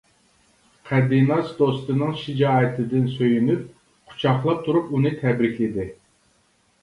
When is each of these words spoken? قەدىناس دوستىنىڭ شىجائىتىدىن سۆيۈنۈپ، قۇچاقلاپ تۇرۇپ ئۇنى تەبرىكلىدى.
قەدىناس 0.91 1.49
دوستىنىڭ 1.57 2.15
شىجائىتىدىن 2.21 3.05
سۆيۈنۈپ، 3.17 3.67
قۇچاقلاپ 4.13 4.63
تۇرۇپ 4.69 4.89
ئۇنى 4.99 5.11
تەبرىكلىدى. 5.21 5.85